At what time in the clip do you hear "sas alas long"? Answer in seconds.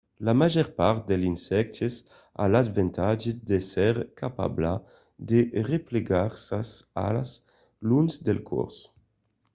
6.47-8.07